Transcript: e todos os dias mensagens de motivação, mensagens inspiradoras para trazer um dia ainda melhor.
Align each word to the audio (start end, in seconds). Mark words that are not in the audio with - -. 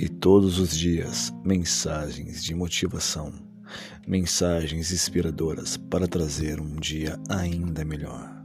e 0.00 0.08
todos 0.08 0.58
os 0.58 0.74
dias 0.74 1.30
mensagens 1.44 2.42
de 2.42 2.54
motivação, 2.54 3.34
mensagens 4.08 4.90
inspiradoras 4.92 5.76
para 5.76 6.08
trazer 6.08 6.58
um 6.58 6.74
dia 6.76 7.20
ainda 7.28 7.84
melhor. 7.84 8.39